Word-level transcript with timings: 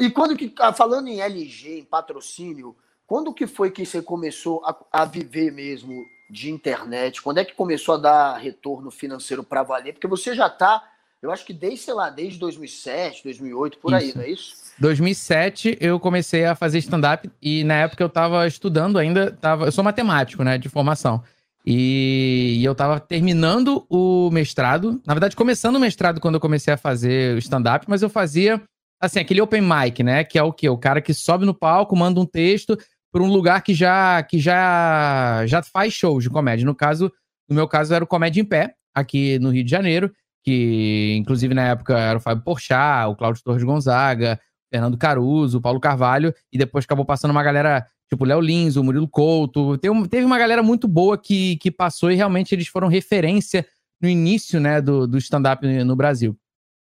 e 0.00 0.10
quando 0.10 0.36
que, 0.36 0.52
ah, 0.58 0.72
falando 0.72 1.08
em 1.08 1.20
LG, 1.20 1.80
em 1.80 1.84
patrocínio, 1.84 2.76
quando 3.06 3.34
que 3.34 3.46
foi 3.46 3.70
que 3.70 3.84
você 3.84 4.00
começou 4.00 4.62
a, 4.64 5.02
a 5.02 5.04
viver 5.04 5.52
mesmo 5.52 6.04
de 6.30 6.50
internet? 6.50 7.20
Quando 7.20 7.38
é 7.38 7.44
que 7.44 7.54
começou 7.54 7.96
a 7.96 7.98
dar 7.98 8.38
retorno 8.38 8.90
financeiro 8.90 9.44
para 9.44 9.62
valer? 9.62 9.92
Porque 9.92 10.06
você 10.06 10.34
já 10.34 10.46
está, 10.46 10.82
eu 11.20 11.30
acho 11.30 11.44
que 11.44 11.52
desde, 11.52 11.80
sei 11.80 11.94
lá, 11.94 12.08
desde 12.08 12.38
2007, 12.38 13.22
2008, 13.24 13.78
por 13.78 13.92
isso. 13.92 14.02
aí, 14.02 14.14
não 14.14 14.22
é 14.22 14.30
isso? 14.30 14.54
2007 14.78 15.76
eu 15.80 16.00
comecei 16.00 16.46
a 16.46 16.54
fazer 16.54 16.78
stand-up 16.78 17.30
e 17.40 17.62
na 17.64 17.74
época 17.74 18.02
eu 18.02 18.08
estava 18.08 18.46
estudando 18.46 18.98
ainda, 18.98 19.30
tava, 19.30 19.66
eu 19.66 19.72
sou 19.72 19.84
matemático, 19.84 20.42
né, 20.42 20.56
de 20.56 20.68
formação. 20.68 21.22
E, 21.64 22.56
e 22.58 22.64
eu 22.64 22.72
estava 22.72 22.98
terminando 22.98 23.86
o 23.88 24.30
mestrado, 24.32 25.00
na 25.06 25.14
verdade 25.14 25.36
começando 25.36 25.76
o 25.76 25.80
mestrado 25.80 26.20
quando 26.20 26.36
eu 26.36 26.40
comecei 26.40 26.72
a 26.72 26.78
fazer 26.78 27.36
o 27.36 27.38
stand-up, 27.38 27.84
mas 27.88 28.02
eu 28.02 28.08
fazia 28.08 28.60
assim, 29.02 29.18
aquele 29.18 29.40
open 29.40 29.60
mic, 29.60 30.02
né, 30.02 30.22
que 30.22 30.38
é 30.38 30.42
o 30.42 30.52
quê? 30.52 30.68
O 30.68 30.78
cara 30.78 31.02
que 31.02 31.12
sobe 31.12 31.44
no 31.44 31.52
palco, 31.52 31.96
manda 31.96 32.20
um 32.20 32.24
texto 32.24 32.78
para 33.10 33.22
um 33.22 33.26
lugar 33.26 33.62
que 33.62 33.74
já 33.74 34.22
que 34.22 34.38
já 34.38 35.44
já 35.46 35.62
faz 35.62 35.92
shows 35.92 36.22
de 36.22 36.30
comédia. 36.30 36.64
No 36.64 36.74
caso, 36.74 37.12
no 37.48 37.54
meu 37.54 37.66
caso 37.66 37.92
era 37.92 38.04
o 38.04 38.06
Comédia 38.06 38.40
em 38.40 38.44
Pé, 38.44 38.74
aqui 38.94 39.38
no 39.40 39.50
Rio 39.50 39.64
de 39.64 39.70
Janeiro, 39.70 40.10
que 40.44 41.16
inclusive 41.18 41.52
na 41.52 41.68
época 41.68 41.98
era 41.98 42.16
o 42.16 42.20
Fábio 42.20 42.44
Porchat, 42.44 43.10
o 43.10 43.16
Cláudio 43.16 43.42
Torres 43.42 43.64
Gonzaga, 43.64 44.40
Fernando 44.72 44.96
Caruso, 44.96 45.60
Paulo 45.60 45.80
Carvalho, 45.80 46.32
e 46.50 46.56
depois 46.56 46.84
acabou 46.84 47.04
passando 47.04 47.32
uma 47.32 47.42
galera 47.42 47.84
tipo 48.08 48.24
Léo 48.24 48.40
Lins, 48.40 48.76
o 48.76 48.84
Murilo 48.84 49.08
Couto. 49.08 49.76
Teve, 49.78 50.08
teve 50.08 50.24
uma 50.24 50.38
galera 50.38 50.62
muito 50.62 50.86
boa 50.86 51.18
que, 51.18 51.56
que 51.56 51.70
passou 51.70 52.10
e 52.10 52.14
realmente 52.14 52.54
eles 52.54 52.68
foram 52.68 52.88
referência 52.88 53.66
no 54.00 54.08
início 54.08 54.60
né, 54.60 54.80
do, 54.80 55.06
do 55.06 55.18
stand-up 55.18 55.66
no 55.84 55.96
Brasil. 55.96 56.36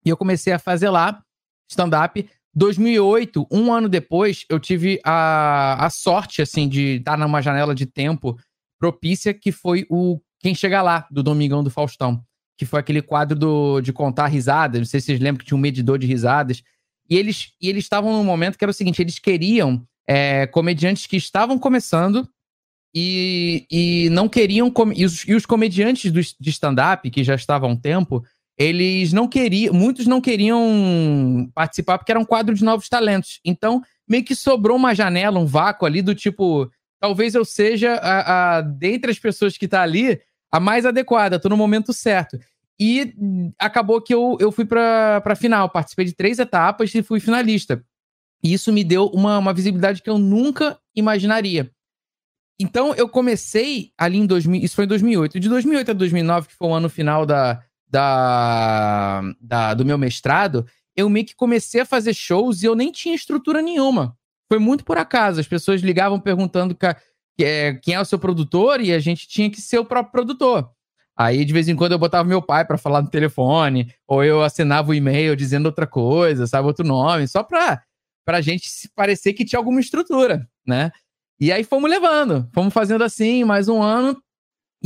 E 0.05 0.09
eu 0.09 0.17
comecei 0.17 0.53
a 0.53 0.59
fazer 0.59 0.89
lá 0.89 1.21
stand-up. 1.69 2.29
2008, 2.55 3.47
um 3.51 3.73
ano 3.73 3.89
depois, 3.89 4.45
eu 4.49 4.59
tive 4.59 4.99
a, 5.05 5.85
a 5.85 5.91
sorte, 5.91 6.41
assim, 6.41 6.69
de 6.69 6.97
estar 6.97 7.19
numa 7.19 7.43
janela 7.43 7.75
de 7.75 7.85
tempo 7.85 8.37
propícia, 8.79 9.35
que 9.35 9.53
foi 9.53 9.87
o 9.91 10.21
Quem 10.41 10.55
Chega 10.55 10.81
Lá, 10.83 11.07
do 11.11 11.23
Domingão 11.23 11.63
do 11.63 11.71
Faustão. 11.71 12.23
Que 12.59 12.65
foi 12.65 12.81
aquele 12.81 13.03
quadro 13.03 13.39
do, 13.39 13.81
de 13.83 13.93
contar 13.93 14.29
risadas. 14.29 14.81
Não 14.81 14.87
sei 14.87 15.01
se 15.01 15.07
vocês 15.07 15.21
lembram 15.21 15.41
que 15.41 15.45
tinha 15.45 15.59
um 15.59 15.61
medidor 15.61 15.99
de 15.99 16.07
risadas. 16.07 16.63
E 17.09 17.17
eles 17.17 17.53
e 17.61 17.69
eles 17.69 17.85
estavam 17.85 18.13
num 18.13 18.25
momento 18.25 18.57
que 18.57 18.65
era 18.65 18.71
o 18.71 18.75
seguinte: 18.75 19.03
eles 19.03 19.19
queriam 19.19 19.87
é, 20.09 20.47
comediantes 20.47 21.07
que 21.07 21.17
estavam 21.17 21.59
começando 21.59 22.27
e, 22.95 23.67
e 23.71 24.09
não 24.11 24.29
queriam. 24.29 24.73
E 24.95 25.05
os, 25.05 25.29
e 25.29 25.35
os 25.35 25.45
comediantes 25.45 26.11
do, 26.11 26.21
de 26.21 26.51
stand-up, 26.51 27.11
que 27.11 27.23
já 27.23 27.35
estavam 27.35 27.69
há 27.69 27.73
um 27.73 27.77
tempo, 27.77 28.25
eles 28.59 29.13
não 29.13 29.29
queriam. 29.29 29.75
Muitos 29.75 30.07
não 30.07 30.21
queriam 30.21 31.51
participar 31.55 31.99
porque 31.99 32.11
era 32.11 32.21
um 32.21 32.25
quadro 32.25 32.55
de 32.55 32.65
novos 32.65 32.89
talentos. 32.89 33.41
Então, 33.45 33.83
meio 34.09 34.25
que 34.25 34.35
sobrou 34.35 34.77
uma 34.77 34.95
janela, 34.95 35.39
um 35.39 35.47
vácuo 35.47 35.87
ali 35.87 36.01
do 36.01 36.15
tipo. 36.15 36.71
Talvez 36.99 37.35
eu 37.35 37.45
seja, 37.45 37.95
a, 37.95 38.57
a 38.57 38.61
dentre 38.63 39.11
as 39.11 39.19
pessoas 39.19 39.59
que 39.59 39.69
tá 39.69 39.83
ali, 39.83 40.19
a 40.51 40.59
mais 40.59 40.87
adequada, 40.87 41.39
tô 41.39 41.49
no 41.49 41.57
momento 41.57 41.93
certo. 41.93 42.39
E 42.81 43.15
acabou 43.59 44.01
que 44.01 44.15
eu, 44.15 44.37
eu 44.41 44.51
fui 44.51 44.65
pra, 44.65 45.21
pra 45.21 45.37
final. 45.37 45.69
Participei 45.69 46.07
de 46.07 46.15
três 46.15 46.39
etapas 46.39 46.95
e 46.95 47.03
fui 47.03 47.21
finalista. 47.21 47.85
E 48.43 48.53
isso 48.53 48.73
me 48.73 48.83
deu 48.83 49.07
uma, 49.07 49.39
uma 49.39 49.53
visibilidade 49.53 50.03
que 50.03 50.11
eu 50.11 50.19
nunca 50.19 50.79
imaginaria. 50.95 51.71
Então 52.59 52.95
eu 52.95 53.09
comecei 53.09 53.93
ali 53.99 54.17
em 54.17 54.27
2000, 54.27 54.63
isso 54.63 54.75
foi 54.75 54.85
em 54.85 54.89
2008. 54.89 55.39
De 55.39 55.49
2008 55.49 55.91
a 55.91 55.95
2009, 55.95 56.49
que 56.49 56.55
foi 56.55 56.69
o 56.69 56.75
ano 56.75 56.89
final 56.89 57.27
da, 57.27 57.63
da, 57.89 59.23
da, 59.41 59.75
do 59.75 59.85
meu 59.85 59.99
mestrado, 59.99 60.67
eu 60.97 61.09
meio 61.09 61.27
que 61.27 61.35
comecei 61.35 61.81
a 61.81 61.87
fazer 61.87 62.15
shows 62.15 62.63
e 62.63 62.67
eu 62.67 62.75
nem 62.75 62.91
tinha 62.91 63.15
estrutura 63.15 63.61
nenhuma. 63.61 64.17
Foi 64.49 64.59
muito 64.59 64.85
por 64.85 64.97
acaso. 64.97 65.41
As 65.41 65.47
pessoas 65.47 65.81
ligavam 65.83 66.19
perguntando 66.19 66.77
é, 67.41 67.75
quem 67.75 67.95
é 67.95 68.01
o 68.01 68.05
seu 68.05 68.19
produtor 68.19 68.81
e 68.81 68.93
a 68.93 68.99
gente 68.99 69.29
tinha 69.29 69.51
que 69.51 69.61
ser 69.61 69.79
o 69.79 69.85
próprio 69.85 70.13
produtor. 70.13 70.71
Aí, 71.17 71.45
de 71.45 71.53
vez 71.53 71.67
em 71.69 71.75
quando, 71.75 71.93
eu 71.93 71.99
botava 71.99 72.29
meu 72.29 72.43
pai 72.43 72.65
para 72.67 72.77
falar 72.77 73.01
no 73.01 73.09
telefone, 73.09 73.91
ou 74.07 74.23
eu 74.23 74.43
assinava 74.43 74.91
o 74.91 74.95
e-mail 74.95 75.35
dizendo 75.35 75.65
outra 75.65 75.87
coisa, 75.87 76.47
sabe, 76.47 76.67
outro 76.67 76.87
nome, 76.87 77.27
só 77.27 77.43
pra, 77.43 77.83
pra 78.23 78.43
gente 78.43 78.69
parecer 78.95 79.33
que 79.33 79.45
tinha 79.45 79.59
alguma 79.59 79.81
estrutura, 79.81 80.47
né? 80.67 80.91
E 81.41 81.51
aí 81.51 81.65
fomos 81.65 81.91
levando, 81.91 82.49
fomos 82.55 82.73
fazendo 82.73 83.03
assim, 83.03 83.45
mais 83.45 83.67
um 83.69 83.83
ano. 83.83 84.21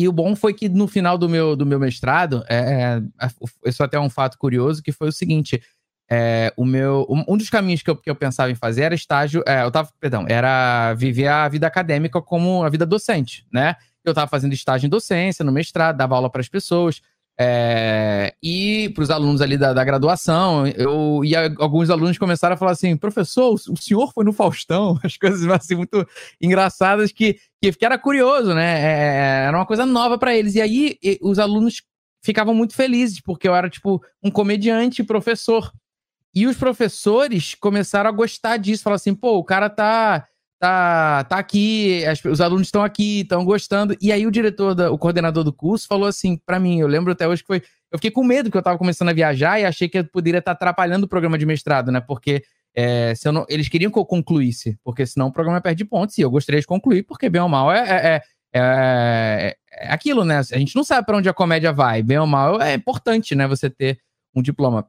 E 0.00 0.08
o 0.08 0.12
bom 0.12 0.34
foi 0.34 0.54
que 0.54 0.66
no 0.66 0.88
final 0.88 1.18
do 1.18 1.28
meu, 1.28 1.54
do 1.54 1.66
meu 1.66 1.78
mestrado, 1.78 2.42
é, 2.48 3.02
é, 3.20 3.28
isso 3.66 3.82
até 3.82 3.98
é 3.98 4.00
um 4.00 4.08
fato 4.08 4.38
curioso, 4.38 4.82
que 4.82 4.92
foi 4.92 5.08
o 5.08 5.12
seguinte: 5.12 5.62
é, 6.10 6.50
o 6.56 6.64
meu, 6.64 7.06
um 7.28 7.36
dos 7.36 7.50
caminhos 7.50 7.82
que 7.82 7.90
eu, 7.90 7.96
que 7.96 8.08
eu 8.08 8.14
pensava 8.14 8.50
em 8.50 8.54
fazer 8.54 8.84
era 8.84 8.94
estágio, 8.94 9.44
é, 9.46 9.62
eu 9.62 9.70
tava, 9.70 9.90
perdão, 10.00 10.24
era 10.26 10.94
viver 10.94 11.26
a 11.26 11.46
vida 11.48 11.66
acadêmica 11.66 12.22
como 12.22 12.64
a 12.64 12.70
vida 12.70 12.86
docente, 12.86 13.46
né? 13.52 13.76
Eu 14.02 14.12
estava 14.12 14.26
fazendo 14.26 14.54
estágio 14.54 14.86
em 14.86 14.90
docência, 14.90 15.44
no 15.44 15.52
mestrado, 15.52 15.98
dava 15.98 16.14
aula 16.14 16.30
para 16.30 16.40
as 16.40 16.48
pessoas. 16.48 17.02
É, 17.42 18.34
e 18.42 18.90
para 18.90 19.02
os 19.02 19.08
alunos 19.08 19.40
ali 19.40 19.56
da, 19.56 19.72
da, 19.72 19.82
graduação, 19.82 20.66
eu 20.66 21.24
e 21.24 21.34
alguns 21.34 21.88
alunos 21.88 22.18
começaram 22.18 22.52
a 22.52 22.58
falar 22.58 22.72
assim: 22.72 22.94
professor, 22.98 23.54
o 23.54 23.76
senhor 23.78 24.12
foi 24.12 24.26
no 24.26 24.32
Faustão? 24.34 25.00
As 25.02 25.16
coisas 25.16 25.48
assim, 25.48 25.74
muito 25.74 26.06
engraçadas 26.38 27.10
que, 27.10 27.38
que, 27.62 27.72
que 27.72 27.84
era 27.86 27.96
curioso, 27.96 28.52
né? 28.52 28.80
É, 28.82 29.46
era 29.46 29.56
uma 29.56 29.64
coisa 29.64 29.86
nova 29.86 30.18
para 30.18 30.36
eles. 30.36 30.54
E 30.54 30.60
aí 30.60 30.98
e, 31.02 31.18
os 31.22 31.38
alunos 31.38 31.82
ficavam 32.22 32.52
muito 32.52 32.74
felizes, 32.74 33.22
porque 33.22 33.48
eu 33.48 33.54
era 33.54 33.70
tipo 33.70 34.04
um 34.22 34.30
comediante 34.30 35.02
professor. 35.02 35.72
E 36.34 36.46
os 36.46 36.58
professores 36.58 37.54
começaram 37.54 38.10
a 38.10 38.12
gostar 38.12 38.58
disso, 38.58 38.82
falaram 38.82 38.96
assim: 38.96 39.14
pô, 39.14 39.38
o 39.38 39.44
cara 39.44 39.70
tá 39.70 40.26
tá, 40.60 41.24
tá 41.24 41.38
aqui, 41.38 42.04
as, 42.04 42.22
os 42.22 42.40
alunos 42.40 42.68
estão 42.68 42.84
aqui, 42.84 43.22
estão 43.22 43.44
gostando. 43.44 43.96
E 44.00 44.12
aí 44.12 44.26
o 44.26 44.30
diretor, 44.30 44.74
da, 44.74 44.92
o 44.92 44.98
coordenador 44.98 45.42
do 45.42 45.52
curso 45.52 45.88
falou 45.88 46.06
assim 46.06 46.36
para 46.36 46.60
mim, 46.60 46.78
eu 46.78 46.86
lembro 46.86 47.10
até 47.12 47.26
hoje 47.26 47.42
que 47.42 47.46
foi, 47.46 47.62
eu 47.90 47.98
fiquei 47.98 48.10
com 48.10 48.22
medo 48.22 48.50
que 48.50 48.56
eu 48.56 48.62
tava 48.62 48.78
começando 48.78 49.08
a 49.08 49.14
viajar 49.14 49.58
e 49.58 49.64
achei 49.64 49.88
que 49.88 49.98
eu 49.98 50.04
poderia 50.04 50.38
estar 50.38 50.54
tá 50.54 50.56
atrapalhando 50.56 51.06
o 51.06 51.08
programa 51.08 51.38
de 51.38 51.46
mestrado, 51.46 51.90
né? 51.90 52.00
Porque 52.00 52.44
é, 52.76 53.14
se 53.14 53.26
eu 53.26 53.32
não, 53.32 53.46
eles 53.48 53.68
queriam 53.68 53.90
que 53.90 53.98
eu 53.98 54.04
concluísse, 54.04 54.78
porque 54.84 55.06
senão 55.06 55.28
o 55.28 55.32
programa 55.32 55.60
perde 55.62 55.84
pontos 55.84 56.16
e 56.18 56.20
eu 56.20 56.30
gostaria 56.30 56.60
de 56.60 56.66
concluir, 56.66 57.04
porque 57.04 57.30
bem 57.30 57.40
ou 57.40 57.48
mal 57.48 57.72
é, 57.72 57.80
é, 57.88 58.22
é, 58.54 59.56
é 59.72 59.92
aquilo, 59.92 60.26
né? 60.26 60.38
A 60.38 60.58
gente 60.58 60.76
não 60.76 60.84
sabe 60.84 61.06
para 61.06 61.16
onde 61.16 61.28
a 61.28 61.34
comédia 61.34 61.72
vai, 61.72 62.02
bem 62.02 62.18
ou 62.18 62.26
mal 62.26 62.60
é 62.60 62.74
importante, 62.74 63.34
né? 63.34 63.48
Você 63.48 63.70
ter 63.70 63.98
um 64.34 64.42
diploma. 64.42 64.86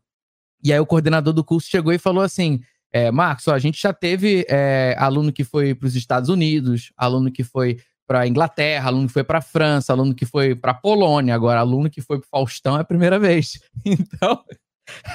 E 0.64 0.74
aí 0.74 0.80
o 0.80 0.86
coordenador 0.86 1.34
do 1.34 1.46
curso 1.46 1.70
chegou 1.70 1.94
e 1.94 1.98
falou 1.98 2.24
assim: 2.24 2.62
é, 2.94 3.10
Marcos, 3.10 3.48
ó, 3.48 3.54
a 3.54 3.60
gente 3.60 3.82
já 3.82 3.94
teve 3.94 4.46
é, 4.50 4.96
aluno 4.98 5.32
que 5.32 5.44
foi 5.44 5.74
para 5.74 5.88
os 5.88 5.96
Estados 5.96 6.30
Unidos, 6.30 6.92
aluno 6.98 7.32
que 7.32 7.44
foi 7.44 7.78
para 8.06 8.28
Inglaterra, 8.28 8.88
aluno 8.88 9.08
que 9.08 9.14
foi 9.14 9.24
para 9.24 9.40
França, 9.40 9.94
aluno 9.94 10.14
que 10.14 10.26
foi 10.26 10.54
para 10.54 10.74
Polônia, 10.74 11.34
agora 11.34 11.62
aluno 11.62 11.90
que 11.90 12.02
foi 12.02 12.20
para 12.20 12.28
Faustão 12.30 12.78
é 12.78 12.82
a 12.82 12.86
primeira 12.86 13.18
vez. 13.18 13.60
Então, 13.86 14.44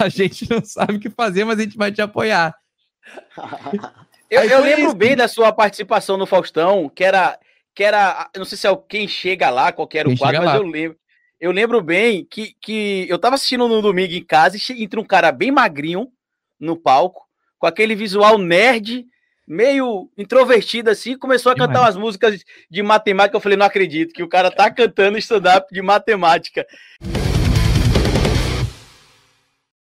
a 0.01 0.09
gente 0.09 0.49
não 0.49 0.65
sabe 0.65 0.95
o 0.95 1.01
que 1.01 1.11
fazer, 1.11 1.45
mas 1.45 1.59
a 1.59 1.63
gente 1.63 1.77
vai 1.77 1.93
te 1.93 2.01
apoiar. 2.01 2.55
eu, 4.31 4.43
eu 4.43 4.63
lembro 4.63 4.95
bem 4.95 5.15
da 5.15 5.29
sua 5.29 5.53
participação 5.53 6.17
no 6.17 6.25
Faustão, 6.25 6.89
que 6.89 7.05
era, 7.05 7.39
que 7.75 7.85
era, 7.85 8.31
não 8.35 8.47
sei 8.47 8.57
se 8.57 8.67
é 8.67 8.71
o 8.71 8.79
quem 8.79 9.07
chega 9.07 9.51
lá, 9.51 9.71
qualquer 9.71 10.07
o 10.07 10.17
quadro, 10.17 10.39
mas 10.39 10.47
lá. 10.47 10.57
eu 10.57 10.63
lembro. 10.63 10.99
Eu 11.39 11.53
lembro 11.53 11.83
bem 11.83 12.25
que, 12.25 12.55
que 12.63 13.05
eu 13.11 13.19
tava 13.19 13.35
assistindo 13.35 13.69
no 13.69 13.83
domingo 13.83 14.15
em 14.15 14.25
casa 14.25 14.57
e 14.57 14.83
entra 14.83 14.99
um 14.99 15.05
cara 15.05 15.31
bem 15.31 15.51
magrinho 15.51 16.09
no 16.59 16.79
palco 16.79 17.26
com 17.67 17.69
aquele 17.69 17.97
visual 17.97 18.39
nerd, 18.39 19.05
meio 19.45 20.09
introvertido 20.17 20.89
assim, 20.89 21.19
começou 21.19 21.51
a 21.51 21.57
cantar 21.57 21.81
umas 21.81 21.97
músicas 21.97 22.45
de 22.71 22.81
matemática. 22.81 23.37
Eu 23.37 23.41
falei, 23.41 23.59
não 23.59 23.67
acredito 23.67 24.15
que 24.15 24.23
o 24.23 24.29
cara 24.29 24.53
tá 24.53 24.71
cantando 24.71 25.19
stand-up 25.19 25.67
de 25.75 25.83
matemática. 25.83 26.65